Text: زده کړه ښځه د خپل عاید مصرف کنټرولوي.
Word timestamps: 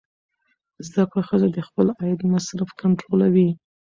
زده 0.87 1.03
کړه 1.09 1.23
ښځه 1.29 1.47
د 1.51 1.57
خپل 1.67 1.87
عاید 1.99 2.21
مصرف 2.33 2.69
کنټرولوي. 2.81 3.49